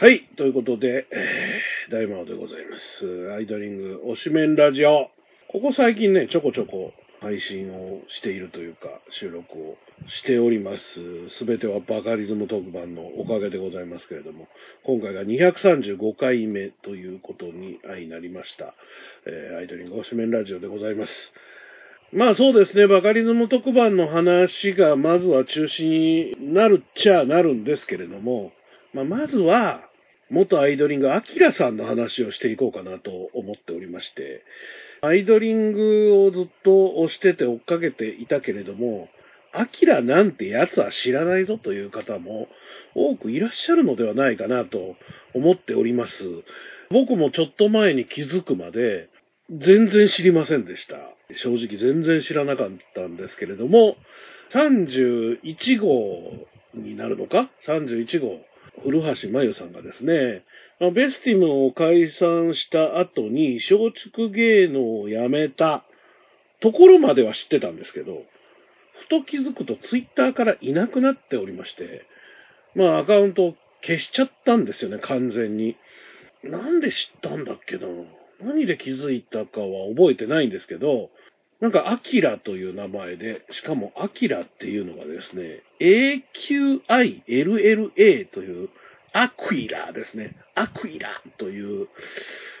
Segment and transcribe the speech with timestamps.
[0.00, 0.28] はい。
[0.36, 3.32] ということで、えー、大魔王でございます。
[3.32, 5.10] アイドリング、推しメンラジオ。
[5.48, 9.76] ここ最近ね、ちょこちょこ配信をしているというか、収録を
[10.06, 11.28] しております。
[11.30, 14.46] すべてはバカリズム特番のおかげでございますけれども、
[14.84, 18.74] 今回が235回目ということに相なりました。
[19.26, 21.32] えー、アイドリング推しメンラジオでございます。
[22.12, 28.52] まあそうですね、バカリズム特番の話がまずは中心になるっちゃなるんですけれども、
[28.94, 29.87] まあ、まずは、
[30.30, 34.44] 元アイドリング、アキラさんの話をしていこうかなと思っておりまして、
[35.00, 39.08] アイドリングをずっと押してて追っかけていたけれども、
[39.52, 42.48] アキラなんてやつは知らないぞという方も
[42.94, 44.96] 多くいらっしゃるのではないかなと
[45.34, 46.24] 思っております。
[46.90, 49.08] 僕もちょっと前に気づくまで
[49.50, 50.96] 全然知りませんでした。
[51.34, 53.96] 正直全然知らなかったんですけれども、
[54.52, 58.40] 31号になるのか ?31 号。
[58.82, 60.44] 古橋真由さんがですね、
[60.94, 65.84] ベスティムを解散した後に松竹芸能を辞めた
[66.60, 68.22] ところまでは知ってたんですけど、
[69.00, 72.04] ふと気づくとツイッターからいなくなっておりまして、
[72.74, 75.76] まあアカウントを消しちゃったんですよね、完全に。
[76.42, 77.86] なんで知ったんだっけな？
[78.40, 81.10] 何で気づいたかは覚えてないんですけど、
[81.60, 88.68] なんか、アキラという名前で、しかも、アキラっていうのがですね、AQILLA という、
[89.12, 90.36] アクイラですね。
[90.54, 91.88] アクイラという、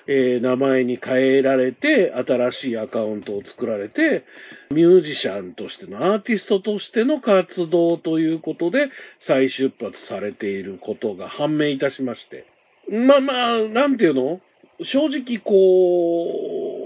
[0.08, 4.24] えー、名前に変えられて、新しいアカウントを作られて、
[4.70, 8.88] ミュージシャンとしての、アーティストとしての活動ということで、
[9.20, 12.46] 再出発されていることが判明いたしまして。
[12.90, 14.40] まあまあ、なんていうの？
[14.82, 16.77] 正直こう、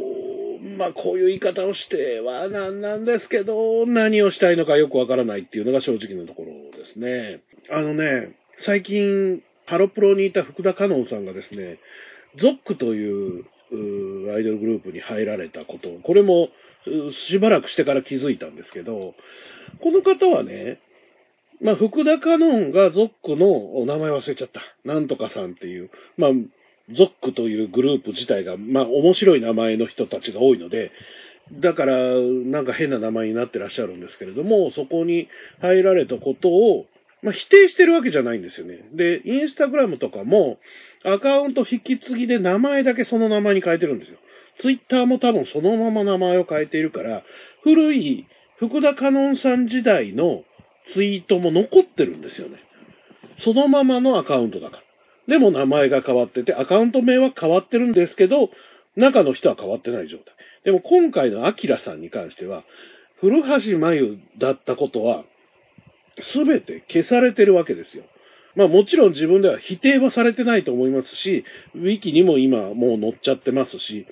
[0.62, 7.42] まあこういう言い方をしてはなんなんですけど、何をしたいのかよくわからないっていうのが正直なところですね。
[7.70, 11.78] あのね、最近、ハロプロにいた福田香音さんがですね、
[12.36, 13.44] ゾックという
[14.34, 16.48] アイドルグループに入られたこと、これも
[17.26, 19.14] しばらくしてから気づいたんですけど、
[19.80, 20.80] この方はね、
[21.60, 24.60] まあ、福田香音がゾックの、お名前忘れちゃった。
[24.84, 26.30] なんとかさんっていう、まあ、
[26.90, 30.90] ゾックというグループ自体が、まあ面白い名前の人たちが多いので、
[31.52, 35.28] だからなんか変な名前になってらっしゃるんですけれども、そこに
[35.60, 36.86] 入られたことを、
[37.22, 38.84] まあ、否定してるわけじゃないんですよね。
[38.92, 40.58] で、インスタグラムとかも
[41.04, 44.18] アカウント引き継ぎで名前だけその名前に変えてるんですよ。
[44.58, 47.22] ツイッターも多分そのまま名前を変えているから、
[47.62, 48.26] 古い
[48.58, 50.44] 福田香音さん時代の
[50.92, 52.58] ツイートも残ってるんですよね。
[53.38, 54.82] そのままのアカウントだから。
[55.28, 58.50] でも名前が変わってて、アカウント名は変わってるんですけど、
[58.96, 60.34] 中の人は変わってない状態。
[60.64, 62.64] でも今回のアキラさんに関しては、
[63.20, 65.24] 古橋真由だったことは、
[66.20, 68.04] すべて消されてるわけですよ。
[68.54, 71.44] まあもちろん自分では否定はされてないと思いますし、
[71.74, 74.06] ウィキにも今もう載っちゃってますし、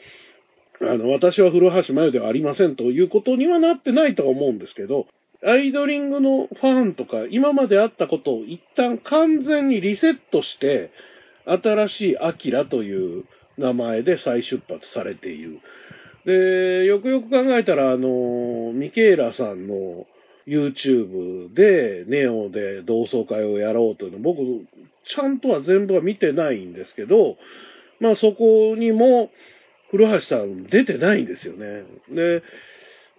[0.80, 5.06] あの、私は古橋真由ではありませんということにはなってないとは思うんですけど、
[5.46, 10.90] アイドリングのファンとか、今まであったことを一旦完全にリセットして、
[11.46, 13.24] 新しいアキラという
[13.56, 15.60] 名前で再出発されている。
[16.26, 20.06] で、よくよく考えたら、あの、ミケーラさんの
[20.46, 24.40] YouTube で、ネオで同窓会をやろうというの、僕、
[25.04, 27.36] ちゃんとは全部は見てないんですけど、
[27.98, 29.30] まあそこにも、
[29.90, 31.84] 古橋さん出てないんですよね。
[32.10, 32.42] で、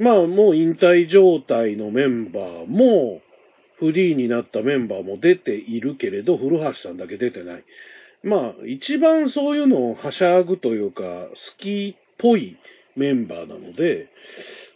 [0.01, 3.22] まあもう引退状態のメンバーも、
[3.78, 7.63] フリーになったメンバーも出ているけれど、古橋さんだけ出てない。
[8.23, 12.57] まあ、一番そういうのをはしゃぐというか、好きっぽい
[12.95, 14.09] メンバーなので、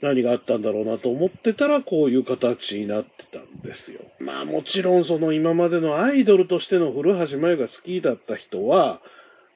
[0.02, 4.02] 何があったんだろうなと思ってたら、こういう形になってたんですよ。
[4.20, 9.02] まあもちろんその今までのアイドルとしての古橋真由が好きだった人は、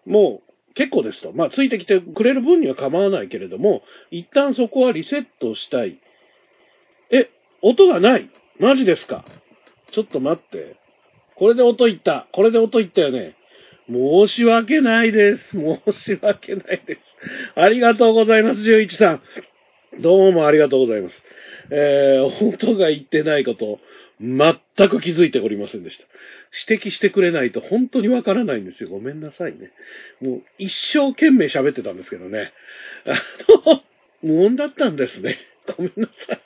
[0.05, 0.48] もう
[0.79, 1.33] 結構ですと。
[1.33, 5.99] まあ、ついてきてくれる分には構わないけれども、一旦そこはリセットしたい。
[7.11, 7.29] え、
[7.61, 8.29] 音がない
[8.61, 9.25] マジですか
[9.91, 10.77] ちょっと待って。
[11.35, 12.29] これで音いった。
[12.31, 13.35] これで音いったよね。
[13.89, 15.49] 申し訳ないです。
[15.49, 17.01] 申し訳ないです。
[17.55, 19.21] ありがとうございます、11さん。
[19.99, 21.21] どうもありがとうございます。
[21.71, 23.79] えー、音が言ってないこと、
[24.21, 24.55] 全
[24.87, 26.05] く気づいておりませんでした。
[26.67, 28.89] 指摘してくれないと本当にわからないんですよ。
[28.89, 29.71] ごめんなさいね。
[30.21, 32.53] もう一生懸命喋ってたんですけどね。
[33.05, 33.13] あ
[33.67, 33.81] の、
[34.21, 35.37] 無音だったんですね。
[35.77, 36.41] ごめんなさい。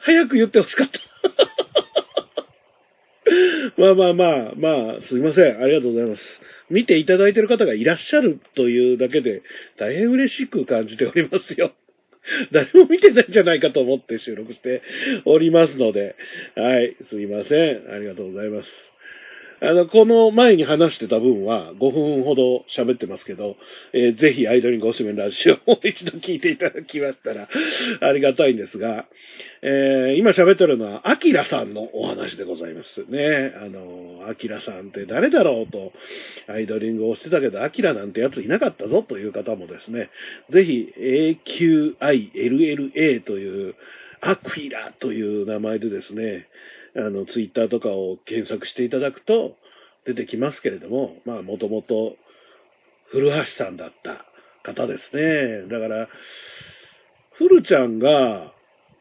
[0.00, 1.00] 早く言ってほしかった。
[3.76, 5.62] まあまあまあ、まあ、すいません。
[5.62, 6.22] ありがとうございます。
[6.68, 9.42] 見ていただいてる方がいらっしゃるというだけで、
[9.78, 11.72] 大変嬉しく感じておりますよ。
[12.52, 14.82] 誰も見てないんじゃないかと思って収録して
[15.24, 16.16] おりますので、
[16.54, 17.90] はい、すいません。
[17.92, 18.70] ありがとうございます。
[19.62, 23.56] あの、この前に話してた分は5分ほど喋ってますけど、
[23.92, 27.48] えー、ぜひアイドリングおすめラジオをもう一度聞いていただきましたら
[28.00, 29.06] ありがたいんですが、
[29.62, 33.52] えー、今喋ってるのは、アキラさんのお話でございますね。
[33.62, 35.92] あの、アキラさんって誰だろうと、
[36.48, 40.08] アイドリングをしてたけど、アキラなんてやついなかったぞという方もですね、
[40.48, 40.88] ぜひ
[42.00, 43.74] AQILLA という、
[44.22, 46.46] アクイラという名前でですね、
[46.96, 49.56] あの、ツイッターとかを検索していただくと
[50.06, 52.16] 出てきますけれども、まあ、もともと
[53.10, 54.24] 古橋さんだった
[54.62, 55.68] 方ですね。
[55.68, 56.08] だから、
[57.32, 58.52] 古ちゃんが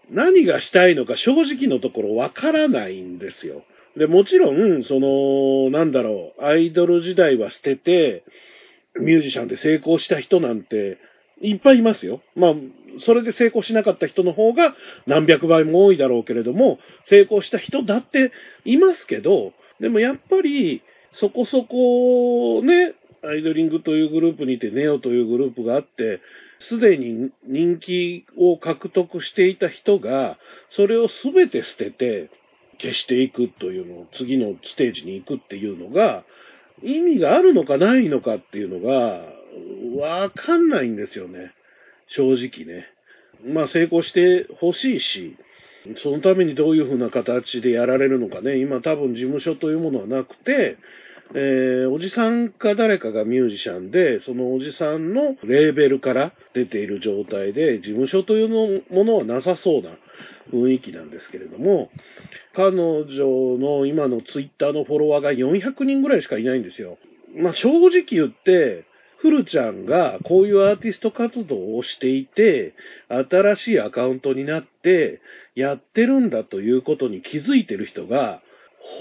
[0.09, 3.63] 何がしたいのか正直のところわからないんですよ。
[3.97, 8.23] で、もちろん、その、なんだろう、アイドル時代は捨てて、
[8.99, 10.97] ミュージシャンで成功した人なんて
[11.41, 12.21] いっぱいいますよ。
[12.35, 12.53] まあ、
[13.01, 14.75] それで成功しなかった人の方が
[15.07, 18.31] 何百倍も多いだろうけれども、成功した人だって
[18.65, 20.81] いますけど、でもやっぱり、
[21.11, 22.93] そこそこね、
[23.23, 26.21] アイドリングというグループにいて、ネオというグループがあって、
[26.59, 30.37] すでに人気を獲得していた人が、
[30.71, 32.29] それを全て捨てて
[32.81, 36.23] 消していくというのを、次のステージに行くっていうのが、
[36.83, 39.23] 意味があるのかないのかっていうのが、
[39.97, 41.53] わかんないんですよね。
[42.09, 42.87] 正直ね。
[43.45, 45.37] まあ成功してほしいし、
[46.03, 50.77] そのためにどういうふうな形でやられるのかね、今多分事務所というものはなくて、
[51.35, 59.91] えー、おじさんか誰かがミュージシャンで、そのおじさんのレーベルから出ている状態で、事務所というのものはなさそうな
[60.51, 61.91] 雰囲気なんですけれども、
[62.55, 66.97] 彼女の今のツイッターのフォロワーが400人ぐらいしかいないんですよ。
[67.35, 68.85] まあ正直言って、
[69.21, 72.73] フルちゃんがこういうアーティスト活動をしていて、
[73.09, 75.21] 新しいアカウントになって
[75.55, 78.41] やってるんだということに気づいてる人が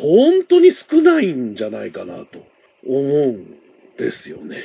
[0.00, 2.44] 本当に少ないんじゃないかなと
[2.86, 3.56] 思うん
[3.96, 4.62] ですよね。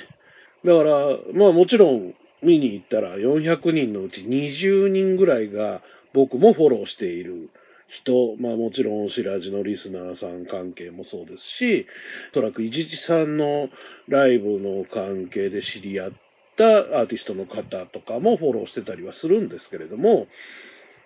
[0.66, 5.82] だから、まあもちろん見に行ったら400人のうち20人ぐらいが
[6.14, 7.50] 僕もフォローしている
[7.88, 11.86] 人、まあもちろん白地のリスナーさん関係もそうですし、
[12.32, 13.70] おそらくいじちさんの
[14.08, 16.12] ライブの関係で知り合っ
[16.58, 16.66] た
[17.00, 20.28] アーティストの方とかもフォローしてたりはするんですけれども、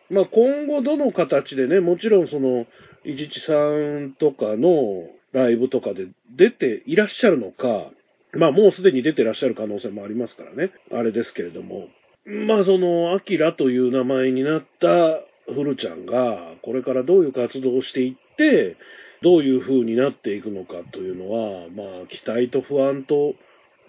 [0.10, 2.66] まあ今後どの形でね、もちろんその、
[3.04, 7.92] いじちさんとかのライブとかで出ていらっしゃるのか、
[8.34, 10.72] まあもうすでに出てらっしゃる可能性もありますからね。
[10.92, 11.88] あれですけれども。
[12.26, 15.22] まあその、アキラという名前になった
[15.54, 18.78] フルちゃんが、これからどういう活動をしていって、
[19.22, 23.36] どういう風になっていくのかというのは、まあ期待と不安と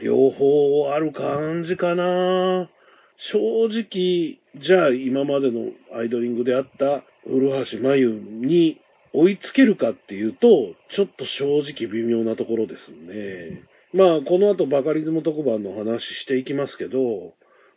[0.01, 2.71] 両方ある感じかな。
[3.17, 3.39] 正
[3.69, 8.81] 直、じゃあ今までのアイドリングであった古橋真由に
[9.13, 13.63] 追いつけるかっていうと、ちょっと正直微妙なところですね。
[13.93, 17.33] まあ、この後バカリズム特番の話していきますけど、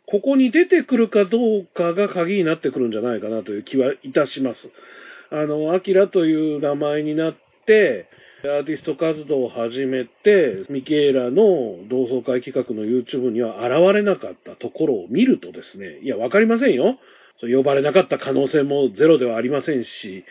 [0.06, 4.70] ここに出てくるかどうかが鍵になってくるんじゃないかなという気はいたします。
[5.30, 7.34] あの、アキラという名前になっ
[7.66, 8.06] て、
[8.44, 16.98] アーティスト活動を始めて、ミケーラの同窓会企画の YouTube には現れなかったところを見るとですね、いや、わかりませんよ。
[17.42, 20.24] 呼ばれなかった可能性もゼロではありませんし、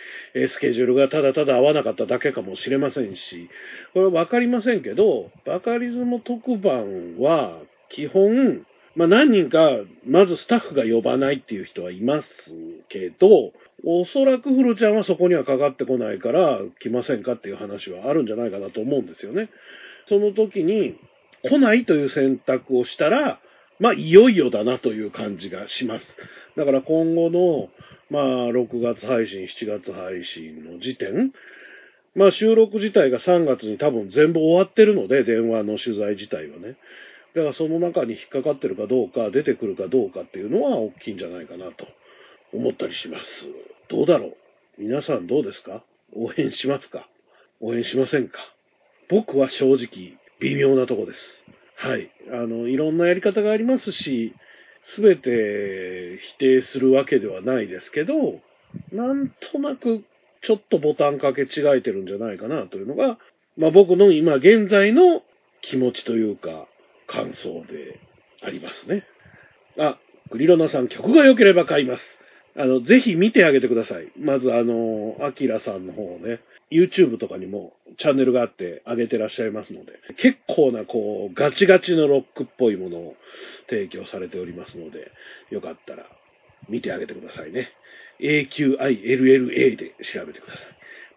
[0.47, 3.49] スケジュールがただただ合わなかっただけかもしれませんし、
[3.93, 7.59] これはわかりませんけど、バカリズム特番は
[7.89, 9.71] 基本、まあ何人か、
[10.05, 12.29] まずスタッフが呼ばないっていう人はいます
[12.89, 13.53] けど、
[13.85, 19.49] おそらくフルちゃんはそこにはかかってこないから来ませんかっていう話はあるんじゃないかなと思うんですよね。
[20.07, 20.95] その時に
[21.43, 23.39] 来ないという選択をしたら、
[23.79, 26.17] まあ、いよいよだなという感じがします。
[26.55, 27.69] だから今後の、
[28.09, 31.31] まあ、6月配信、7月配信の時点、
[32.13, 36.75] まあ、収録自体が3月に多分全部終わってるので、電話の取材自体はね。
[37.35, 41.87] だからその中に引っかかってるかどうか、出てくるかどうかっていうのは大きいんじゃないかなと
[42.53, 43.47] 思ったりします。
[43.89, 44.37] どうだろう？
[44.77, 45.83] 皆さんどうですか？
[46.13, 47.07] 応援しますか？
[47.61, 48.39] 応援しませんか？
[49.09, 51.43] 僕は正直微妙なとこです。
[51.75, 52.11] はい。
[52.31, 54.33] あの、いろんなやり方がありますし、
[54.83, 58.39] すべて否定するわけではないですけど、
[58.91, 60.03] なんとなく
[60.41, 61.47] ちょっとボタンかけ違
[61.77, 63.17] えてるんじゃないかなというのが、
[63.57, 65.21] まあ僕の今現在の
[65.61, 66.67] 気持ちというか
[67.11, 67.99] 感想で
[68.41, 69.03] ありますね。
[69.77, 69.97] あ、
[70.29, 72.03] グリロナさん曲が良ければ買います。
[72.57, 74.11] あの、ぜひ見てあげてください。
[74.17, 76.39] まずあの、アキラさんの方をね、
[76.71, 83.15] YouTube とかにもチャンネルがあって上げてらっしゃいますので、結構なこう、ガチガチのロックっぽいものを
[83.69, 85.11] 提供されておりますので、
[85.49, 86.05] よかったら
[86.69, 87.71] 見てあげてくださいね。
[88.21, 90.69] AQILLA で調べてください。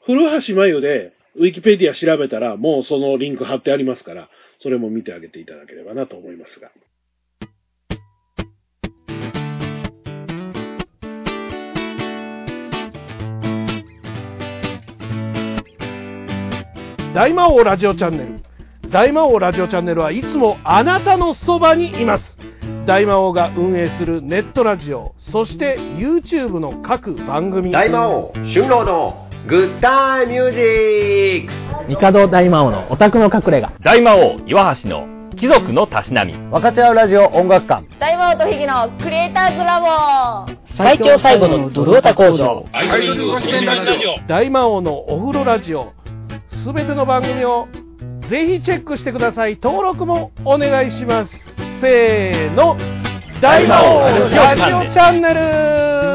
[0.04, 4.28] 古橋真由でウィキペディア調べたら、もうそのリンク貼ってありますから、
[4.64, 6.70] それも見てあげていただければなと思いますが。
[17.14, 18.40] 大魔王ラジオチャンネル。
[18.90, 22.24] 大魔王ラジオチャンネルはいつもあなたのそばにいます。
[22.86, 27.70] 大魔王が運営するネットラジオ、そして YouTube の各番組。
[27.70, 30.58] 大魔王春郎のグッタイミュージ
[31.46, 33.70] ック帝大魔王のオタクの隠れ家。
[33.82, 36.32] 大魔王岩橋の貴族のたしなみ。
[36.32, 37.84] 分かち合うラジオ音楽館。
[37.98, 39.86] 大魔王とヒゲのクリエイターズラボ。
[40.76, 42.64] 最強最後のドルオタ工場。
[44.28, 45.92] 大魔王のお風呂ラジオ。
[46.64, 47.68] すべての番組を
[48.30, 49.58] ぜひチェックしてください。
[49.62, 51.30] 登録もお願いします。
[51.80, 52.76] せーの。
[53.42, 56.13] 大魔王ラジオチャンネル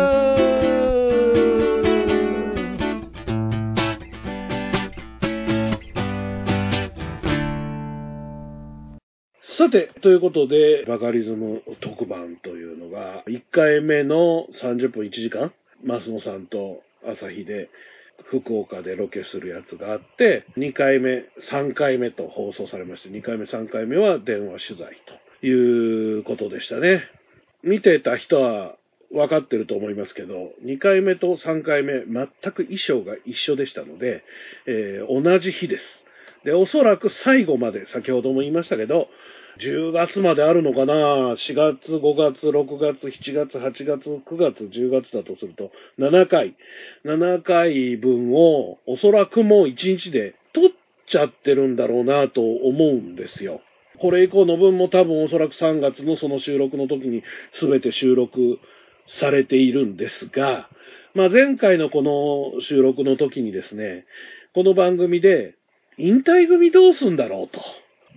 [9.59, 15.51] さて、ということで、バカリズム特番というのが、1回目の30分1時間、
[15.85, 17.69] 増野さんと朝日で
[18.23, 24.93] 福岡でロケするやつがあって、2回目、3回目と放送されまして、2回目、3回目は電話取材
[25.41, 27.03] ということでしたね。
[27.61, 28.77] 見てた人は
[29.11, 34.23] 分かってると思いますけど、2回目と3回目、全く衣装が一緒でしたので、
[34.67, 36.05] えー同じ日です。
[36.45, 39.09] で、おそらく最後まで、先ほども言いましたけど、
[39.59, 40.93] 10月まであるのかな
[41.33, 46.55] ?4 月、5月、6月、7月、8月、9月、10月だとすると、7回。
[47.03, 50.71] 7回分をおそらくもう1日で取っ
[51.07, 53.61] ちゃってるんだろうなと思うんですよ。
[53.99, 57.23] これ以降の分も多分おそらく3月のその収録の時に
[57.59, 58.59] 全て収録
[59.07, 60.69] されているんですが、
[61.13, 64.05] まあ前回のこの収録の時にですね、
[64.53, 65.55] この番組で
[65.97, 67.59] 引退組どうすんだろうと。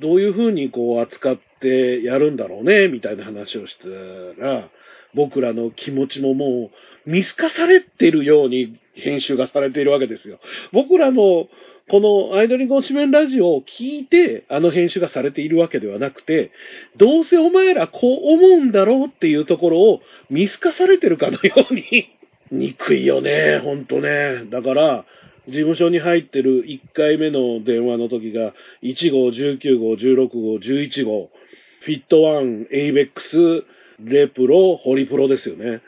[0.00, 4.68] どういうふうにこう扱ってやるんだろうね、みたいな話をしたら、
[5.14, 6.70] 僕らの気持ちもも
[7.06, 10.38] う見透かされてるように編集がされているわけですよ。
[10.72, 11.48] 僕らの
[11.88, 16.52] このアイドリング推しメンラジオを聞いてあの編集がされているわけではなくて、
[16.96, 22.08] どうせお前らこう思うんだろうっていうところを見透かされてるかのように、
[22.50, 24.44] 憎いよね、ほんとね。
[24.50, 25.04] だから、
[25.48, 31.30] 事務所に入ってる1回目の電話の時が、1号、19号、16号、11号、
[31.80, 33.64] フィットワン、エイベックス、
[34.00, 35.80] レプロ、ホリプロですよね。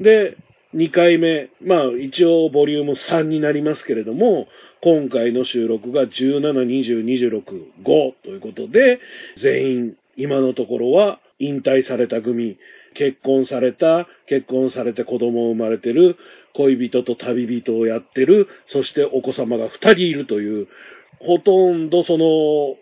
[0.00, 0.36] で、
[0.74, 4.48] 2回目、まあ一応ボリューム3になりますけれども、
[4.82, 7.42] 今回の収録が17、20、26、
[7.82, 9.00] 5ということで、
[9.36, 12.56] 全員今のところは引退された組、
[12.94, 16.16] 結婚された、結婚されて子供を生まれてる、
[16.56, 20.68] 恋人と旅人をやってる、そしてお子様が二人いるという、
[21.20, 22.26] ほとんどその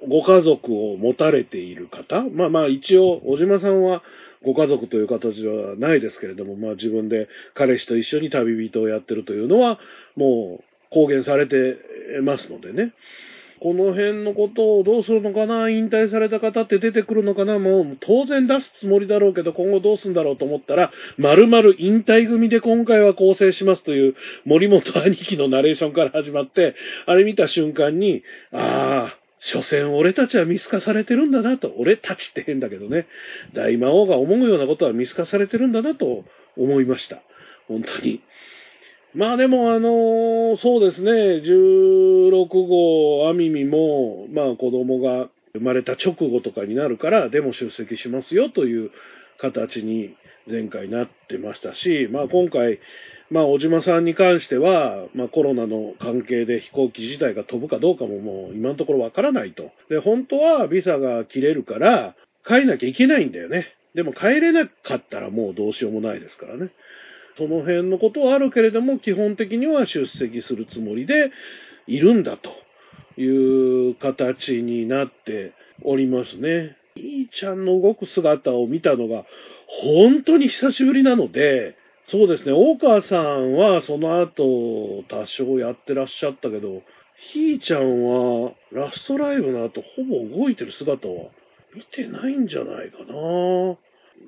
[0.08, 4.02] ご家族を持たれている方、まあまあ一応、小島さんは
[4.44, 9.78] ご家族という形ではないですけれども、まあ自分で彼氏と一緒に旅人をやってるというのは、
[10.16, 11.76] もう公言されて
[12.22, 12.92] ますのでね。
[13.64, 26.74] この辺のことをどうするのかな引退された方って出てくるのかなもう当然出すつもりだろうけど今後どうすんだろうと思ったら、丸々引退組で今回は構成しますという森本兄貴のナレーションから始まって、
[27.06, 31.72] あれ見た瞬間に、ああ、所詮俺たちは見透かされてるんだなと。
[31.78, 33.06] 俺たちって変だけどね。
[33.54, 36.24] 大魔王が思うようなことは見透かされてるんだなと
[36.58, 37.22] 思いました。
[37.66, 38.20] 本当に。
[39.14, 48.90] まあでもあのーそうですね、16号アミミも、まあ子供が生まれた直後とかになるから、でも出席しますよという
[49.40, 50.14] 形に
[50.48, 52.80] 前回なってましたし、まあ今回、
[53.30, 59.70] まあ小島さんに関しては、まあコロナの関係で飛行機自体が飛ぶかどうかももう今のところわからないと。
[59.88, 62.16] で、本当はビザが切れるから
[62.46, 63.66] 帰んなきゃいけないんだよね。
[63.94, 66.70] でも帰れなかったらもうどうしようもないですからね。
[67.36, 71.30] その辺のことはあるけれども、基本的には出席するつもりで
[71.86, 72.52] いるんだと
[73.20, 76.76] いう形になっておりますね。
[76.96, 79.24] いーちゃんの動く姿を見たのが
[79.66, 81.76] 本当に久しぶりなので、
[82.08, 86.82] そうですね、大川さんはその後多少やってらっしゃったけど、
[87.16, 91.30] ひーちゃんはラストライブの後ほぼ動いてる姿は
[91.74, 93.76] 見てないんじゃないかな。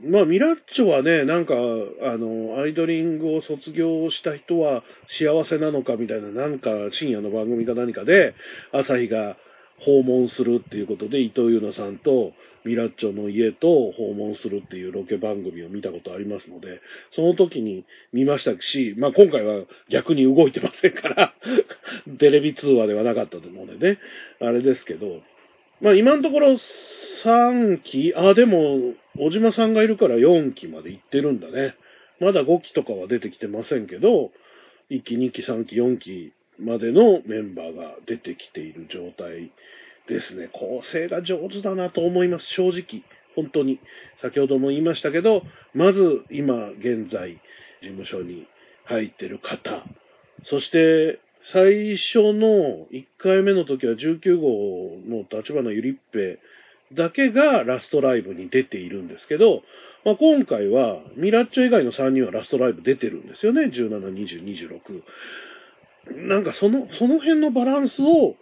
[0.05, 8.35] まあ、ミラッチョはね、なんか、あの、アイドリングを卒業した人は幸せなのかみたいな、なんか深夜の番組か何かで、
[8.73, 9.37] 朝日が
[9.79, 12.33] 訪問するっていうことで、伊藤優奈さんと
[12.67, 16.81] ミラッチョの家と訪問するっていうロケ番組を見たことありますので、
[17.13, 21.35] その時に見ましたし、まあ今回は逆に動いてませんから、
[22.19, 23.99] テレビ通話ではなかったと思うのでね、
[24.41, 25.23] あれですけど、
[25.81, 26.59] まあ今のところ
[27.25, 31.75] 3期、あ、でも、小島さんがいるから4期まで行ってるんだね。
[32.21, 34.31] まだ5期とかは出てきてませんけど、
[34.91, 39.51] 1期、2期、3期、4期までのメンバーが出てきている状態
[40.09, 40.49] ですね。
[40.53, 43.03] 構成が上手だなと思います、正直。
[43.35, 43.81] 本当に。
[44.23, 45.43] 先ほども言いましたけど、
[45.75, 47.39] まず今現在
[47.83, 48.47] 事務所に
[48.85, 49.85] 入ってる方、
[50.45, 51.19] そして
[51.53, 56.39] 最初の1回目の時は19号の立花ゆりっぺ
[56.93, 59.63] だけがラストライブに出ているんですけど、
[60.05, 63.67] まあ、今回はミラッチョ以外の3人はラストライブ出てるんですよね。
[63.67, 65.03] 17、20、26。
[66.29, 68.37] なんかその、その辺のバランスを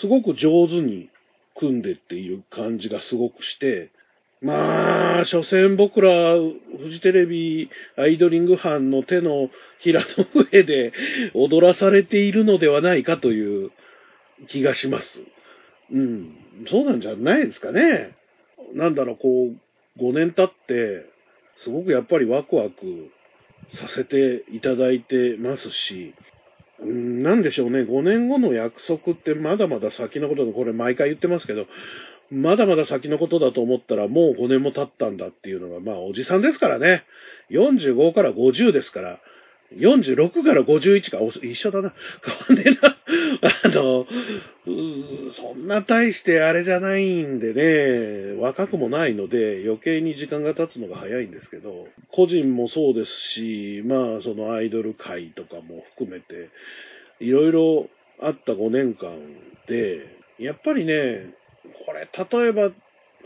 [0.00, 1.08] すごく上手に
[1.56, 3.90] 組んでっていう感じがすごくして、
[4.42, 10.92] まあ、所詮僕ら、フジテレビアイドリング班の手のひらの上で
[11.34, 13.70] 踊らされているのではないかという
[14.48, 15.20] 気がします。
[15.92, 16.36] うん。
[16.70, 18.16] そうなんじゃないですかね。
[18.74, 19.48] なんだろう、こ
[19.98, 21.04] う、5年経って、
[21.58, 23.10] すごくやっぱりワクワク
[23.74, 26.14] させていただいてますし、
[26.82, 31.66] うんなんでしょうね、5年後の約束ってまだまだ先のことで、これ毎回言ってますけど、
[32.30, 37.04] まだまだ先のことだと思ったらもう5年も経ったんだっていうのが、まあおじさんですからね。
[37.50, 39.20] 45から50ですから、
[39.76, 41.94] 46から51か、一緒だな。
[42.48, 42.96] 変わんねえな。
[43.64, 44.06] あの、
[45.32, 56.50] そんな大してあれじゃないんでね、若くもないので余計に時間が経つのが早いんですけど、個人もそうですし、まあそのアイドル界とかも含めて、
[57.20, 57.88] いろいろ
[58.20, 59.16] あった5年間
[59.68, 61.34] で、やっぱりね、
[61.86, 62.08] これ
[62.40, 62.70] 例えば、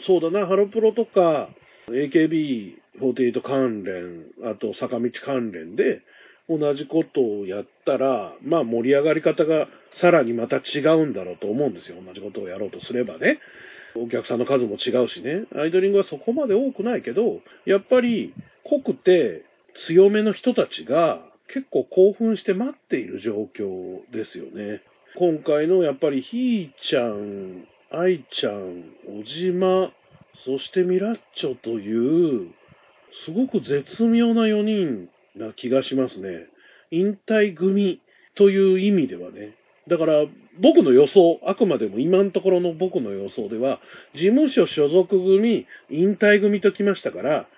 [0.00, 1.50] そうだな、ハロプロとか、
[1.88, 6.02] AKB48 関連、あと坂道関連で、
[6.48, 11.96] 同じことをやったら、まあ盛り上がり方がさらにまた違うんだろうと思うんですよ。
[12.04, 13.38] 同じことをやろうとすればね。
[13.96, 15.44] お客さんの数も違うしね。
[15.54, 19.44] アイドリングはそこまで多くないけど、やっぱり濃くて
[19.86, 24.82] 強めの人たちが結構興奮して待っている状況ですよね。
[25.16, 29.92] 今回のやっぱりひーちゃん、あいちゃん、おじま、
[30.44, 32.50] そしてミラッチョという、
[33.24, 36.46] すごく絶妙な4人な気がしますね。
[36.90, 38.00] 引退組
[38.34, 39.54] という意味ではね。
[39.86, 40.24] だから
[40.60, 43.80] 僕の予想、あくまでも今のところの僕の予想では、
[44.14, 47.48] 事務所所属組、引退組ときましたから、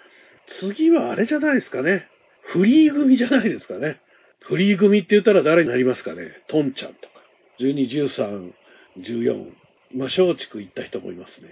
[0.61, 2.09] 次はあれじゃないですかね。
[2.43, 4.01] フリー組じゃないですかね。
[4.41, 6.43] フリー組って言ったら誰になりますかね。
[6.47, 7.15] トンちゃんとか。
[7.59, 8.53] 12、13、
[8.99, 9.66] 14。
[9.95, 11.49] まあ、松竹行った人もいますね。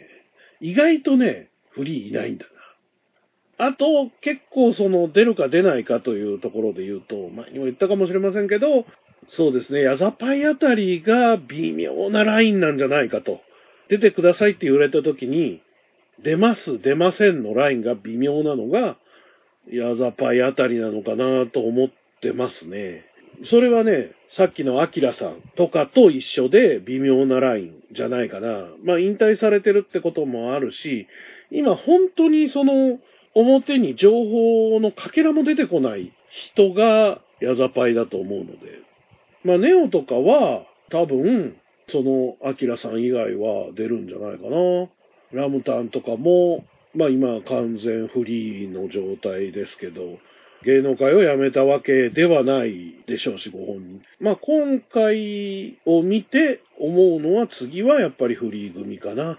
[0.61, 2.47] 意外とね、フリーいないんだ
[3.59, 3.67] な。
[3.67, 8.87] あと、結構その出るか出ないかというところで言うと、前にも言ったかもしれませんけど、
[9.29, 13.41] そうですね、ヤザパイあたりが微妙なラインなんじゃないかと。
[13.89, 15.63] 出てくださいって言われた時に、
[16.23, 18.97] 出ます、出ませんのラインが微妙なのが、
[19.71, 21.89] ヤザパイあたりなのかなと思っ
[22.21, 23.05] てますね。
[23.43, 28.67] それはね、さっきのアキラさんとかと一緒で微妙なラインじゃないかな。
[28.83, 31.07] まあ引退されてるってこともあるし、
[31.51, 32.99] 今本当にその
[33.35, 38.81] 表に情報のかけらも出てこない人がヤザパイだと思うので。
[39.45, 41.57] まあネオとかは多分
[41.89, 44.89] そのアキラさん以外は出るんじゃないかな。
[45.33, 50.19] ラムタンとかも、まあ今完全フリーの状態ですけど、
[50.65, 54.03] 芸能界を辞めたわけではないでしょうし、ご本人。
[54.21, 59.39] まあ今回を見て思うのは次はやっぱりフリー組かな。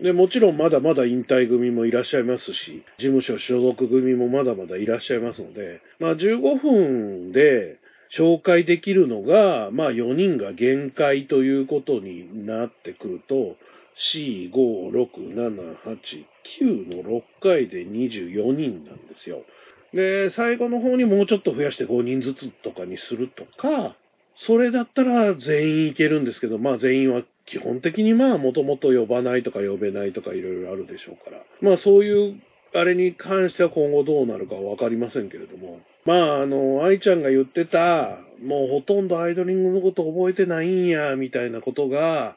[0.00, 7.78] で、もちろんまだまだ引退組もいらっしゃいますし、事務所所属組もまだまだいらっしゃいますので、まあ15分で
[8.16, 13.56] 紹介できるのが、まあ4人が限界ということになってくると、
[13.96, 16.24] 4、5、6、7、8、
[16.60, 19.44] 9の6回で24人なんですよ。
[19.94, 23.96] で、最後の方にもうちょっと増やして5人ずつとかにするとか、
[24.36, 31.42] それだったら全員いけるんですけど、まあ全員は基本的にまあもともと呼ばないとか呼べないとかいろいろあるでしょうから。
[31.60, 32.40] まあそういう
[32.74, 35.80] あれに関しては今後どうなるかわかりませんけれども。
[36.04, 42.36] まああの、愛ちゃんが言ってた、もうほとんどアイドリングのこと覚えてないんや、みたいなことが、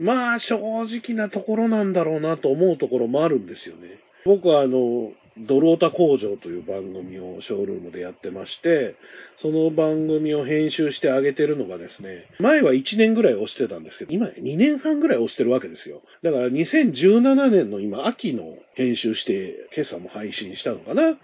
[0.00, 4.00] まあ正直なところなんだろうなと思うところもあるんですよね。
[4.24, 8.96] 僕はあの、ドルオタ工場という番組をショールームでやってまして、
[9.36, 16.02] その番組を編集してあげてるのがですね、前は1年ぐらい押してたんですけど、今2年半ぐらい押してるわけですよ。
[16.22, 21.18] だから2017年の今、秋の編集して、今朝も配信したのかな。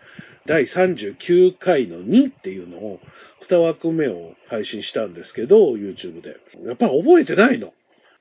[0.44, 3.00] 第39回の2っていうのを、
[3.48, 6.36] 2枠目を配信したんですけど、YouTube で。
[6.66, 7.72] やっぱ覚えてないの。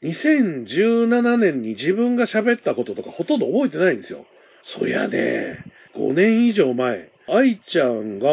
[0.04, 4.26] 2017年に自分が喋ったこととかほとんど覚えてないんですよ。
[4.64, 5.64] そりゃね、
[5.96, 8.28] 5年以上前、愛ちゃんが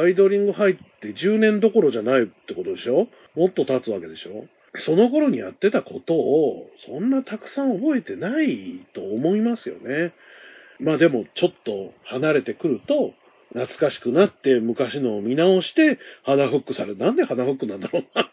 [0.00, 3.08] アイドリング入って10年どころじゃないってことでしょ？
[3.34, 4.46] もっと経つわけでしょ？
[4.76, 10.12] その頃にやってたことを、そんなたくさん覚えてないと思いますよね。
[10.78, 13.14] まあでも、ちょっと離れてくると、
[13.54, 16.98] 懐かしくなって昔のを見直して鼻フックされる。
[16.98, 18.30] なんで鼻フックなんだろうな。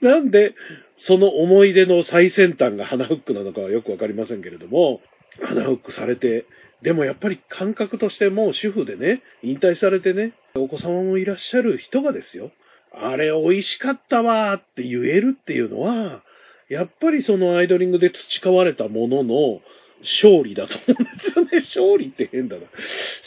[0.08, 0.54] なんで
[0.98, 5.00] その思い出の最先端が鼻フックなのかはよくわかりませんけれども、
[5.42, 6.46] 鼻フックされて、
[6.84, 12.52] でもやっぱり感覚としてもう主婦でね、引退されてね、お子様もいらっしゃる人がですよ。
[12.92, 16.22] あれ美味しかったわーって言えるっていうのは、
[16.68, 19.60] やっぱりそのアイドリングで培われたものの
[20.02, 21.50] 勝利だと思うんですよね。
[21.64, 22.62] 勝利って変だな。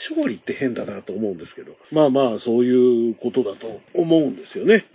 [0.08, 1.76] 勝利って変だなと思うんですけど。
[1.92, 4.86] まあまあ、そういうことだと思うんですよね。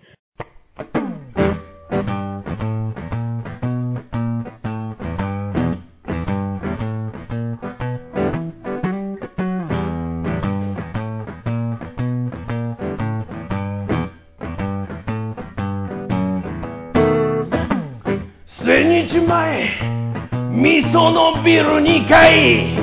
[21.45, 22.77] ビル2階。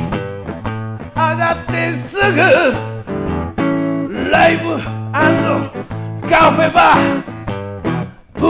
[1.15, 1.71] 上がって
[2.11, 2.41] すぐ
[4.31, 4.77] ライブ
[6.29, 7.23] カフェバー。
[8.35, 8.41] プ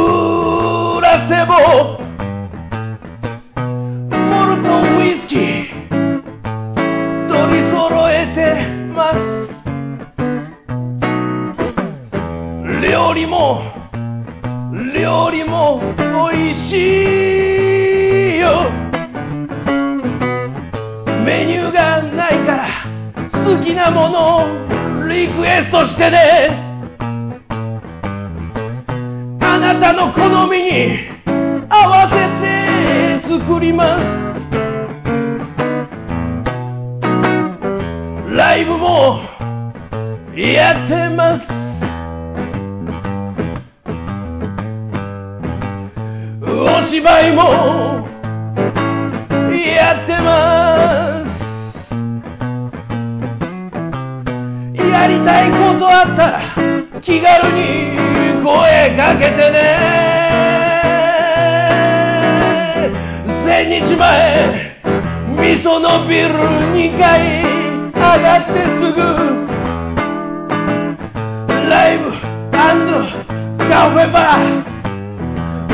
[1.02, 1.99] ラセボ。
[73.80, 74.62] カフェバー
[75.70, 75.74] プ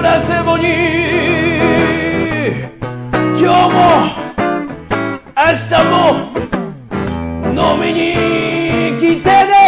[0.00, 0.64] ラセボに
[3.38, 3.76] 今日も
[5.36, 5.92] 明日も
[7.52, 8.00] 飲みに
[8.98, 9.63] 来てね。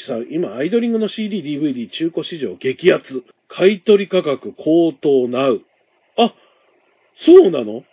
[0.00, 3.22] さん、今、アイドリングの CD、DVD 中古市場激アツ。
[3.48, 5.62] 買取価格高騰なう。
[6.16, 6.32] あ、
[7.16, 7.84] そうなの？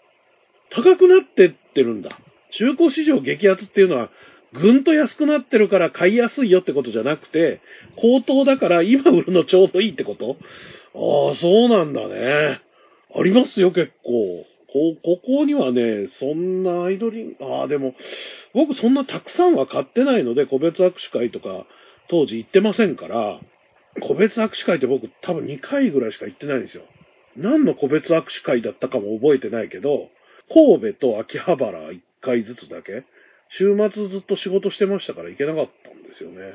[0.69, 2.17] 高くなってってるんだ。
[2.51, 4.09] 中古市場激アツっていうのは、
[4.53, 7.61] ぐんと安くなってるから買いやすいよってことじゃなくて、
[7.97, 10.37] 高騰だから今売るのちょうどいいってこと？
[10.95, 12.61] ああ、そうなんだね。
[13.13, 14.45] ありますよ、結構。
[14.71, 17.95] こ、ここにはね、そんなアイドリング、ああ、でも、
[18.53, 21.65] 僕そんなたくさんは買ってないので、個別握手会とか、
[22.09, 23.39] 当時行ってませんから、
[24.01, 26.83] 個別握手会って僕多分2回ぐらいしか行ってないんですよ。
[27.37, 30.09] 何の個別握手会だったかも覚えてないけど、
[30.51, 33.03] 神戸と秋葉原1回ずつだけ、
[33.49, 36.53] 週末ずっと仕事してましたから行けなかったんですよね。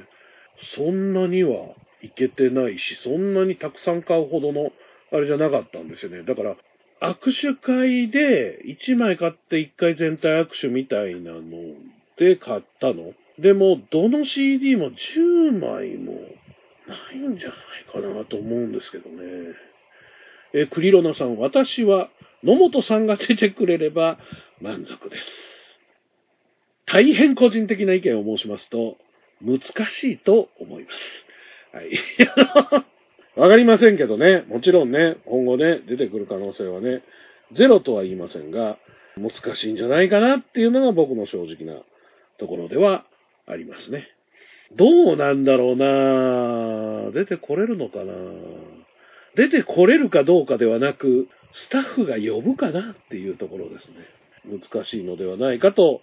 [0.76, 4.72] そんなには行けてないし、そんなにたくさん買うほどの
[5.12, 6.22] あれじゃなかったんですよね。
[6.22, 6.56] だから、
[7.00, 11.42] 握手会で1枚買って1回全体握手みたいなの
[12.16, 13.12] で買ったの。
[13.38, 16.12] でも、どの CD も10枚も
[16.86, 19.54] ないんじゃないかなと思うんですけどね。
[20.52, 22.10] え、クリロナさん、私は
[22.44, 24.18] 野本さんが出てくれれば
[24.60, 25.30] 満足です。
[26.86, 28.98] 大変個人的な意見を申しますと、
[29.42, 31.26] 難しいと思います。
[31.72, 32.84] はい。
[33.34, 37.02] わかりませんけどね、もちろんね、今後ね、出てくる可能性はね、
[37.52, 38.78] ゼロとは言いませんが、
[39.16, 41.82] 難しいんじゃないかなっていうのが僕の正直な
[42.38, 43.04] ところでは
[43.46, 44.08] ありますね。
[44.76, 48.12] どうなんだろうな出てこれるのかな
[49.36, 53.96] 出てこれるかどうかではなく、スタッフが呼ぶかなっていうところですね。
[54.44, 56.02] 難しいのではないかと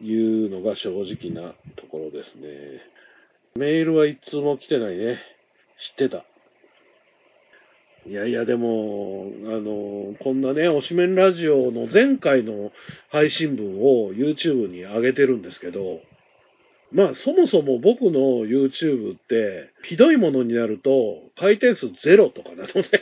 [0.00, 2.48] いうのが正直なところですね。
[3.56, 5.18] メールはいつも来てないね。
[5.78, 6.24] 知ってた。
[8.06, 12.70] いやいや、でも、あの、こんなね、推しメンラジオの前回の
[13.10, 16.00] 配信分を YouTube に上げてるんですけど、
[16.92, 23.00] まあ、そもそも僕の YouTube って、ひどいものになると、回転数ゼロとかなので、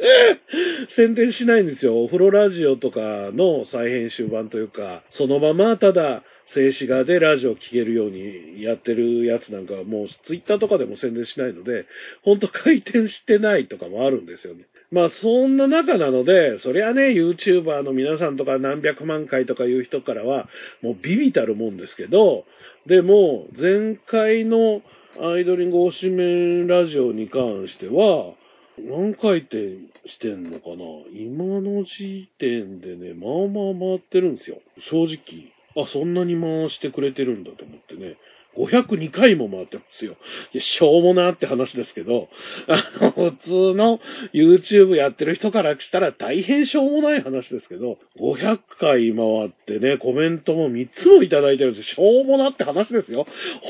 [0.90, 2.02] 宣伝しないんですよ。
[2.02, 11.86] お風呂ラジオとかの再編集版というか、そのままただ静止画でラジオ聴けるようにやってるやつなんかはもうツイッターとかでも宣伝しないので、
[12.22, 14.64] ほんと回転してないとかもあるんですよね。
[14.90, 20.48] まあそんな中なので、そりゃね、YouTuber の皆さんとか何百万回とかいう人からは、
[20.82, 22.44] もうビビたるもんですけど、
[22.86, 24.82] でも、前回の
[25.20, 28.34] アイドリング推しメンラジオに関しては、
[28.78, 29.76] 何回転
[30.06, 30.76] してんのかな？
[31.12, 34.58] 今の時点でね、まあまあ回ってるんですよ。
[34.80, 35.52] 正直。
[35.76, 38.16] あ、そんなに回してくれてるんだと思ってね。
[38.56, 40.16] 502回も回ってますよ。
[40.52, 42.28] いや、しょうもなって話ですけど、
[42.68, 44.00] あの、普通の
[44.32, 51.94] YouTube やってる人からしたら大変しょうもない話ですけど、500回回ってね、コメントも3つもいただいてるんですよ。
[51.94, 53.26] しょうもなって話ですよ。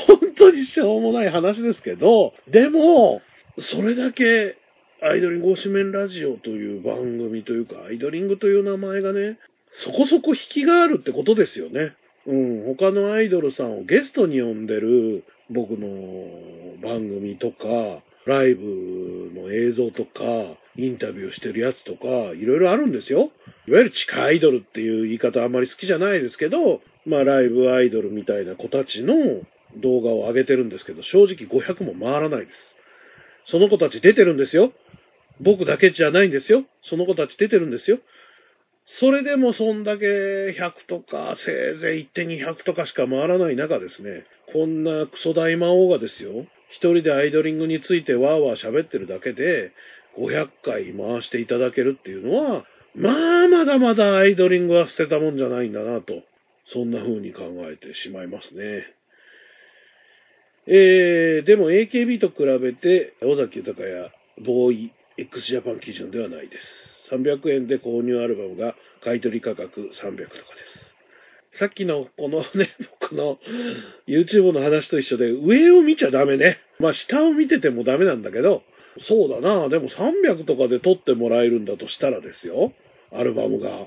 [0.07, 3.23] 本当にしょうもない話ですけど、でも、
[3.59, 4.57] それだけ
[5.03, 9.38] アイドリング推しメンラジオという番組というか、アイドリングという名前がね、
[9.71, 11.95] そこそこ引きがあるってことですよね。
[12.26, 15.87] うん、他のアイドルさんをゲストに呼んでる僕の
[16.83, 20.22] 番組とか、ライブの映像とか、
[20.76, 23.30] インタビューしてるやつとか、いろいろあるんですよ。
[23.66, 29.14] いわゆる地下アイドルっていう言い方あんまり好きじゃないですけど、まあライブアイドルみたいな子たちの
[29.76, 32.76] 動画を上げてるんですけど、正直500も回らないです。
[33.46, 34.72] その子たち出てるんですよ。
[35.40, 36.64] 僕だけじゃないんですよ。
[36.83, 37.98] その子たち出てるんですよ。
[38.98, 49.72] それでもそんだけ100とか、せいぜい1.200とかしか回らない中ですね、こんなクソ大魔王がですよ、一人でアイドリングについてワーワー喋ってるだけで、
[50.18, 52.64] 500回回していただけるっていうのは、
[52.96, 56.22] まあまだまだアイドリングは捨てたもんじゃないんだなと、
[56.66, 58.85] そんな風に考えてしまいますね。
[60.66, 64.11] えー、でも AKB と比べて、尾崎豊や
[64.44, 66.99] ボーイ x ジャパン基準ではないです。
[67.11, 70.94] 300円で購入アルバムが買取価格300とかです。
[71.53, 72.70] さっきのこのね、
[73.01, 73.38] 僕の
[74.07, 76.59] YouTube の話と一緒で、上を見ちゃダメね。
[76.79, 78.62] まあ下を見ててもダメなんだけど、
[79.01, 82.73] そうだな、でも300とかで撮ってもらえるんだとしたらですよ、
[83.12, 83.87] アルバムが。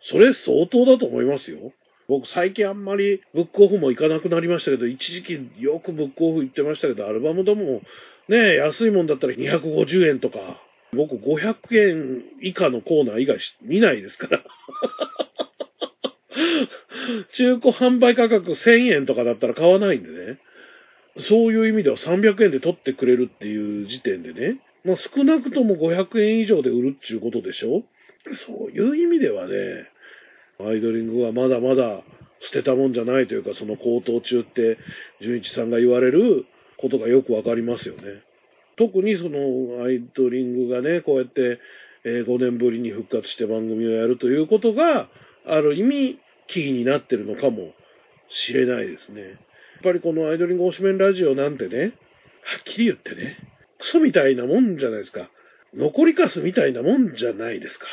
[0.00, 1.72] それ相当だと思いますよ。
[2.08, 7.82] 僕最近あんまりブックオフも行かなくなりましたけど、一時期よくブックオフ行ってましたけど、アルバムでも
[8.28, 10.60] ね、安いもんだったら250円とか、
[10.92, 14.44] 僕500円以下のコーナー以外見ないですから。
[17.34, 20.38] 中古販売価格1000円とかだったら買わないんでね。
[21.18, 24.60] そういう意味では300円で取ってくれるっていう時点でね。
[24.84, 27.84] まあ少なくとも500円以上で売るっていうことでしょ
[28.46, 29.54] そういう意味ではね、
[30.60, 32.02] アイドリングはまだまだ
[32.40, 34.78] 捨てたもんじゃないというか、その高騰中って、
[35.20, 36.46] 純一さんが言われる
[36.78, 38.02] ことがよくわかりますよね。
[38.80, 41.60] 特にそのアイドリングがね、こうやって、
[42.02, 45.10] えー5年ぶりに復活して番組をやるということが、
[45.46, 47.74] ある意味、キーになってるのかも
[48.30, 49.20] しれないですね。
[49.20, 49.32] やっ
[49.82, 51.92] ぱりこのアイドリング推しメンラジオなんてね、はっ
[52.64, 53.36] きり言ってね、
[53.80, 55.28] クソみたいなもんじゃないですか。
[55.74, 57.86] 残りカスみたいなもんじゃないですか。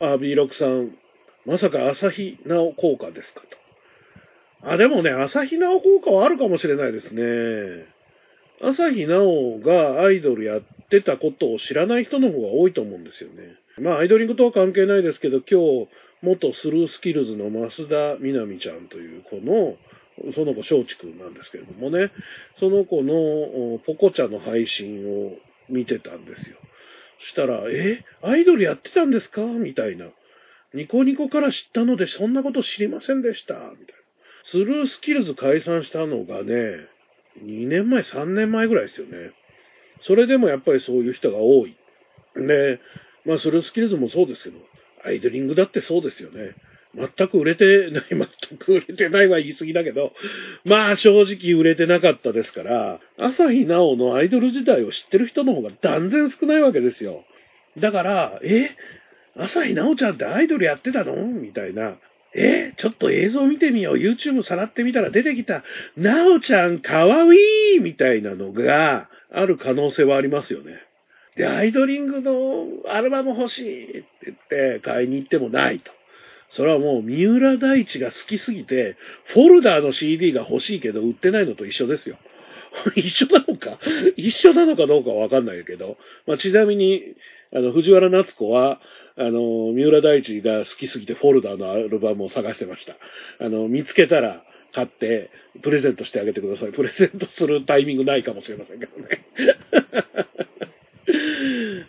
[0.00, 0.96] あ、B6 さん、
[1.44, 3.42] まさか朝日奈央効果ですか
[4.62, 4.70] と。
[4.70, 7.95] あ、でもね、朝日奈央効果はあるかもしれないですね。
[8.62, 13.56] 朝日奈央がアイドルやってたことを知らない人の方が多いと思うんですよね。
[13.78, 15.88] まあ、アイドリングとは関係ないですけど、今日、
[16.22, 19.76] 元スルースキルズの増田みなみちゃんという子の、
[20.32, 22.10] その子、松竹なんですけれどもね、
[22.58, 25.32] その子のポコチャの配信を
[25.68, 26.56] 見てたんですよ。
[27.20, 28.02] そしたら、え？
[28.22, 29.42] アイドルやってたんですか？
[29.42, 30.06] みたいな。
[30.72, 33.54] ニコニコから知ったので、そんなこと知りませんでした。
[33.54, 33.76] みたいな。
[34.44, 36.88] スルースキルズ解散したのがね、
[37.44, 39.32] 2年前、3年前ぐらいですよね。
[40.02, 41.76] それでもやっぱりそういう人が多い。
[42.36, 42.80] で、
[43.24, 44.58] まあ、スルースキルズもそうですけど、
[45.04, 46.54] アイドリングだってそうですよね。
[46.94, 50.12] 全く売れてない、全く売れてないは言い過ぎだけど、
[50.64, 57.24] まあ正直売れてなかったですから、朝日奈央のアイドル時代を知ってる人の方が断然少ないわけですよ。
[57.78, 58.70] だから、え？
[59.36, 61.14] 朝日奈央ちゃんってアイドルやってたの？
[61.16, 61.98] みたいな。
[62.38, 63.94] えちょっと映像見てみよう。
[63.96, 65.64] YouTube さらってみたら出てきた、
[65.96, 70.74] なおちゃんかわいいみたいなのがある可能性はありますよね。
[71.36, 75.90] で、アイドリングのアルバム欲しいって言って買いに行ってもないと。
[76.48, 78.96] それはもう三浦大知が好きすぎて、
[79.32, 82.18] フォルダーの CD が欲しいけど売ってないのと一緒ですよ。
[82.94, 83.78] 一緒なのか？
[84.16, 85.96] 一緒なのかどうかわかんないけど、
[86.26, 87.02] まあ、ちなみに、
[87.54, 88.80] あの、藤原夏子は、
[89.16, 92.96] あの、三浦大知が好きすぎてフォルダーのアルバムを探してました。
[93.44, 95.30] あの、見つけたら買って、
[95.62, 96.72] プレゼントしてあげてください。
[96.72, 99.08] プレゼントするタイミングないかもしれませんけどね。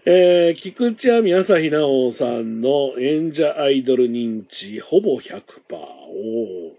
[0.05, 5.41] えー、菊池亜美朝日奈央さんの演者アイドル認知ほぼ100%。
[5.73, 6.71] お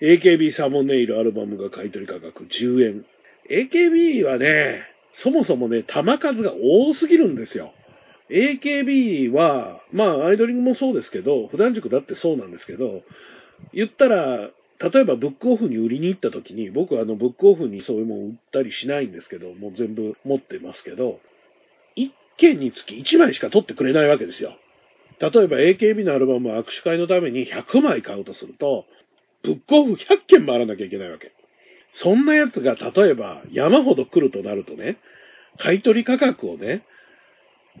[0.00, 3.04] AKB サモネイルアルバムが買取価格10円。
[3.50, 7.74] AKB はね、そもそもね、玉数が多すぎるんですよ。
[8.30, 13.02] AKB は、まあ、アイドリングもそうですけど、普段塾だってそうなんですけど、
[13.72, 21.20] 言ったら、例えばブックオフに売りに行った時に、僕はあのブックオフにそういうもん売ったりしないんですけど、もう全部持ってますけど、
[21.96, 24.58] 1件につき1枚しか取ってくれないわけですよ。
[25.18, 28.84] 例えば AKB のアルバムを握手会のために100枚買うとすると、
[29.42, 31.32] ブックオフ100件回らなきゃいけないわけ。
[31.92, 34.98] そんなやつが例えば山ほど来るとなるとね、
[35.58, 36.84] 買い取り価格をね、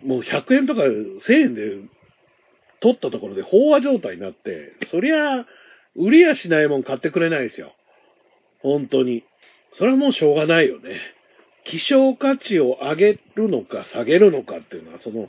[0.04, 1.78] もう100円とか1000円で
[2.80, 5.46] 取ったところで飽和状態になって、そりゃ、
[5.94, 7.72] 売りやしないもん買ってくれないですよ。
[8.60, 9.24] 本当に。
[9.78, 11.00] それはもうしょうがないよね。
[11.64, 15.28] 希少価値を上げるのか下げるのかっていうのは、その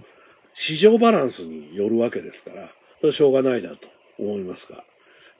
[0.53, 3.77] 市場バランスによるわけですから、それはしょうがないなと
[4.19, 4.83] 思いますが。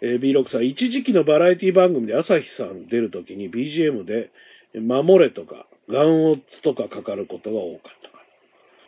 [0.02, 4.32] えー B6 さん、一時期のバラエティ番組で朝日さん出るときに BGM で、
[4.80, 8.17] 守れとか、ガンオッツとかかかることが多かった。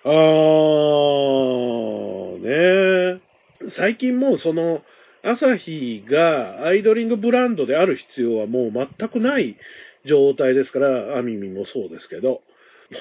[0.03, 0.09] あー、
[2.39, 3.19] ね
[3.65, 4.81] え最近もうその、
[5.21, 9.57] 朝日がアイドリングブランドである必要はもう全くない
[10.05, 12.41] 状態ですから、アミミもそうですけど、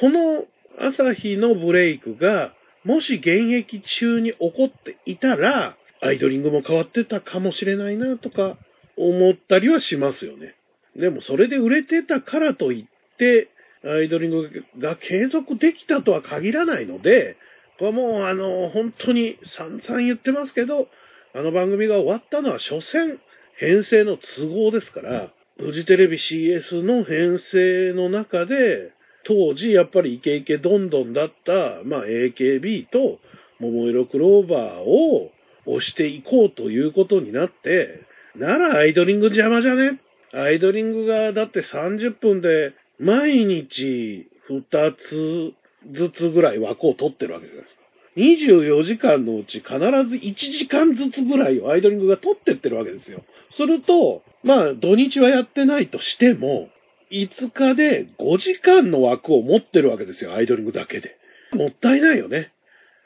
[0.01, 0.45] この
[0.81, 2.53] 朝日のブレイクが、
[2.85, 8.57] もし現役中に起こっていたら、アイドリングも変わってたかもしれないなとか
[8.97, 10.55] 思ったりはしますよね。
[10.97, 13.49] でもそれで売れてたからといって、
[13.85, 17.37] アイドリングが継続できたとは限らないので、
[17.79, 20.89] これはもうあの、本当に散々言ってますけど、
[21.35, 23.19] あの番組が終わったのは所詮
[23.57, 28.93] 編成の都合ですから、フジテレビ CS の編成の中で、
[29.25, 33.19] 当時やっぱりイケイケどんどんだった、まあ AKB と
[33.59, 35.31] 桃色クローバーを
[35.67, 40.01] 押していこうということになって、ならアイドリング邪魔じゃね？
[40.33, 45.53] アイドリングがだって30分で毎日2つ
[45.93, 47.83] ずつぐらい枠を取ってるわけじゃないですか。
[48.17, 53.23] 24時間のうち必ず1時間ずつぐらいをアイドリングが取ってってるわけですよ。
[53.51, 56.69] すると、まあ土日はやってないとしても、
[57.11, 61.17] 5日で5時間の枠を持ってるわけですよ、アイドリングだけで。
[61.53, 62.53] もったいないよね。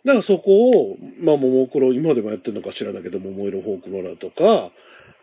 [0.04, 4.72] だからそこを、まあ、ももクロ、今でもやってるのか知らないけど、桃色フォークローラーとか、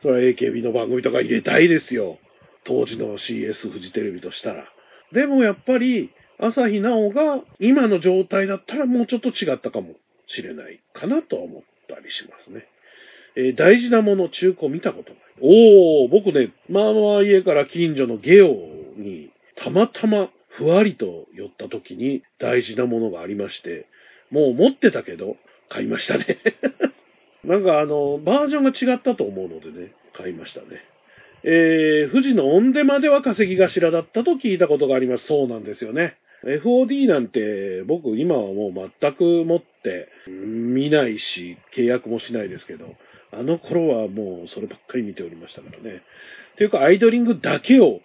[0.01, 2.17] それは AKB の番組とか入れたいですよ。
[2.63, 4.65] 当時の CS フジテレビとしたら。
[5.11, 9.95] でもやっぱり、朝日奈央が今の状態だったらもうちょっと違ったかも
[10.27, 12.67] しれないかなとは思ったりしますね。
[13.35, 15.21] えー大事なもの中古見たことない。
[15.41, 18.49] おー、僕ね、まあまあ家から近所のゲオ
[18.97, 23.87] にたまたまふわりと寄った時に大事なものがありまして、
[24.31, 25.37] もう持ってたけど
[25.69, 26.37] 買いましたね。
[27.43, 30.83] なんかあの、バージョンが違ったと思うのでね、買いましたね。
[31.43, 35.27] えー、富士のオンデマでは稼ぎ頭だったと聞いたことがあります。
[35.27, 36.17] そうなんですよね。
[36.43, 42.95] FOD なんて僕今はもう全く持って見ないし契約もしないですけど、
[43.31, 46.01] あの頃はもうそればっかり見ておりましたからね。
[46.57, 48.01] というかアイドリングだけを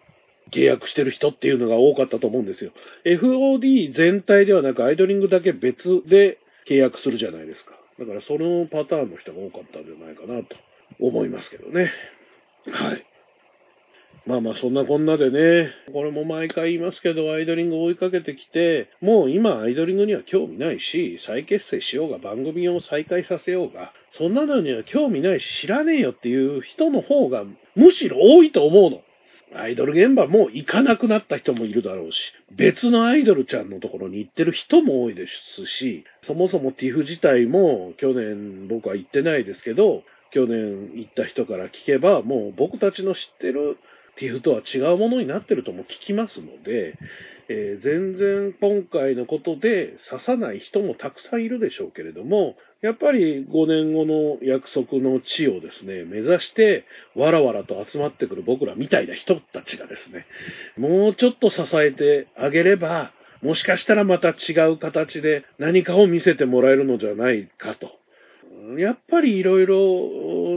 [0.50, 2.72] 契約してる人っていうのが多かったと思うんですよ。
[3.04, 7.72] FOD 全体ではなくアイドリングだけ別で契約するじゃないですか。
[7.98, 10.56] だからそのパターンの人が多かったんじゃないかなと
[11.00, 11.90] 思いますけどね。
[12.70, 13.06] はい。
[14.26, 29.02] まあまあそんなこんなでね、これも毎回言いますけど、アイドリング追いかけてきて、もう今アイドリングには興味ないし、再結成しようが番組を再開させようが、そんなのには興味ないし知らねえよっていう人の方がむしろ多いと思うの。
[29.56, 43.76] アイドル現場もう行かなくなった人もいるだろうし、別のアイドルちゃんのところに行ってる人も多いですし、そもそも TIFF 自体も去年僕は行ってないですけど、去年行った人から聞けば、もう僕たちの知ってる
[44.18, 46.98] TIFF とは違うものになってるとも聞きますので、
[47.48, 56.84] えー全然今回のことで刺さない人もたくさんいるでしょうけれども、やっぱり5年後の約束の地をですね、目指して、
[57.14, 60.26] わらわらと集まってくる僕らみたいな人たちがですね、
[60.76, 63.12] もうちょっと支えてあげれば、
[63.42, 67.90] もしかしたらまた違う形で何かを見せてもらえるのじゃないかと。
[68.78, 69.76] やっぱりいろいろ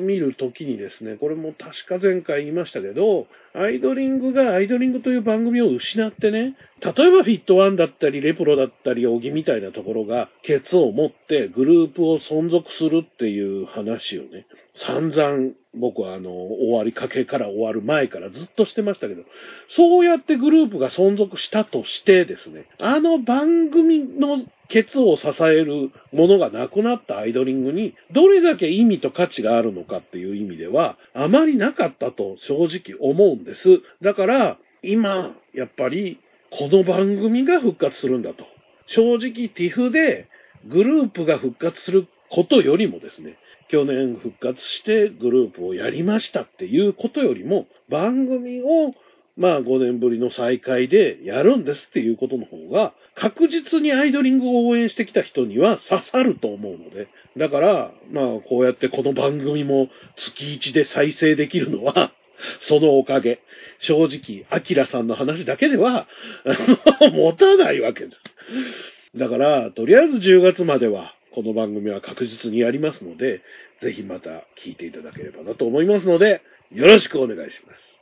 [0.07, 14.47] 見るときにですね、これも確か前回言いましたけど、アイドリングがアイドリングという番組を失ってね、例えばフィットワンだったり、レプロだったり、小木みたいなところが、ケツを持ってグループを存続するっていう話をね、
[14.77, 19.23] 散々僕はあの、終わりかけから終わる前からずっとしてましたけど、
[19.69, 33.81] そうやってグループが存続したとしてですね、あの番組のケツを支えるものがなくなったアイドリングに、どれだけ意味と価値があるのかっていう意味では、あまりなかったと正直思うんです。
[34.01, 36.19] だから、今、やっぱり、
[36.49, 38.45] この番組が復活するんだと。
[38.87, 40.27] 正直、ティフで
[40.65, 43.37] グループが復活することよりもですね、
[43.69, 48.93] 去年復活してグループをやりましたっていうことよりも、番組を
[49.37, 57.07] まあ5年ぶりの再開でやるんですっていうことの方が、確実にアイドリングを応援してきた人には刺さると思うので、
[57.37, 62.11] だから、まあこうやってこの番組も月1で再生できるのは、
[62.61, 63.39] そのおかげ。
[63.79, 66.07] 正直、アキラさんの話だけでは
[67.13, 69.17] 持たないわけです。
[69.17, 73.43] だから、とりあえず10月までは、この番組は確実にやりますので、
[73.79, 77.99] ぜひまた聞いていただければなと思いますので、よろしくお願いします。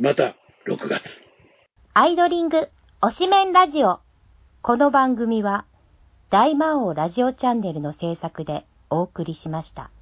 [0.00, 0.34] また、
[0.66, 1.04] 6月。
[1.94, 2.68] アイドリング、
[3.00, 4.00] 推しメンラジオ。
[4.60, 5.66] この番組は、
[6.30, 9.92] 大魔王ラジオチャンネルの制作でお送りしました。